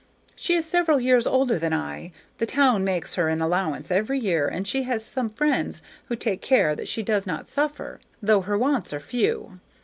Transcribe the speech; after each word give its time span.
She 0.35 0.55
is 0.55 0.65
several 0.65 0.99
years 0.99 1.27
older 1.27 1.59
than 1.59 1.73
I. 1.75 2.11
The 2.39 2.47
town 2.47 2.83
makes 2.83 3.13
her 3.13 3.29
an 3.29 3.39
allowance 3.39 3.91
every 3.91 4.17
year, 4.17 4.47
and 4.47 4.67
she 4.67 4.81
has 4.81 5.05
some 5.05 5.29
friends 5.29 5.83
who 6.05 6.15
take 6.15 6.41
care 6.41 6.75
that 6.75 6.87
she 6.87 7.03
does 7.03 7.27
not 7.27 7.49
suffer, 7.49 7.99
though 8.19 8.41
her 8.41 8.57
wants 8.57 8.93
are 8.93 8.99
few. 8.99 9.59